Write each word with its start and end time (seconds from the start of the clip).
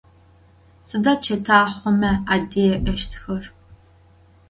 Xeta 0.87 1.13
çetaxhome 1.23 2.13
adê'eştxer? 2.33 3.43